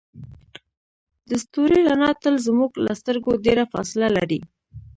د 1.29 1.31
ستوري 1.43 1.79
رڼا 1.87 2.11
تل 2.21 2.35
زموږ 2.47 2.71
له 2.85 2.91
سترګو 3.01 3.31
ډیره 3.45 3.63
فاصله 3.73 4.07
لري. 4.17 4.39